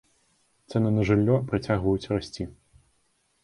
Цэны 0.71 0.89
на 0.95 1.03
жыллё 1.11 1.35
працягваюць 1.53 2.09
расці. 2.17 2.51